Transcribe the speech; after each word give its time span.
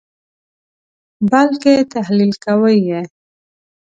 بلکې 1.31 1.73
تحلیل 1.93 2.31
کوئ 2.43 2.77
یې. 2.89 3.01